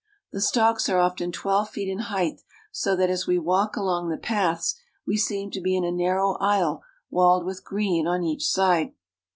[0.31, 4.17] The stalks are often twelve feet in height; so that, as we walk along the
[4.17, 4.73] paths,
[5.05, 6.81] we seem to be in a narrow aisle
[7.11, 8.93] walled with green on each side.